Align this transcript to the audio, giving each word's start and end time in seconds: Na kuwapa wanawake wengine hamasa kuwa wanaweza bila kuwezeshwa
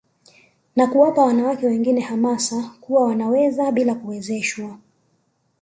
Na 0.75 0.87
kuwapa 0.87 1.21
wanawake 1.25 1.67
wengine 1.67 2.01
hamasa 2.01 2.71
kuwa 2.79 3.03
wanaweza 3.05 3.71
bila 3.71 3.95
kuwezeshwa 3.95 4.77